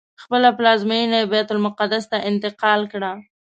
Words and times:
خپله 0.23 0.49
پلازمینه 0.57 1.17
یې 1.21 1.29
بیت 1.31 1.47
المقدس 1.53 2.03
ته 2.11 2.17
انتقال 2.29 2.81
کړه. 2.93 3.11